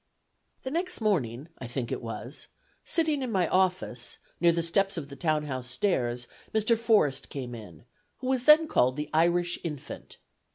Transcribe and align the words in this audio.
"The 0.63 0.71
next 0.71 0.99
morning, 0.99 1.49
I 1.59 1.67
think 1.67 1.91
it 1.91 2.01
was, 2.01 2.47
sitting 2.83 3.21
in 3.21 3.31
my 3.31 3.47
office, 3.49 4.17
near 4.39 4.51
the 4.51 4.63
steps 4.63 4.97
of 4.97 5.09
the 5.09 5.15
town 5.15 5.43
house 5.45 5.69
stairs, 5.69 6.25
Mr. 6.55 6.75
Forrest 6.75 7.29
came 7.29 7.53
in, 7.53 7.85
who 8.17 8.25
was 8.25 8.45
then 8.45 8.67
called 8.67 8.97
the 8.97 9.11
Irish 9.13 9.59
Infant. 9.63 10.17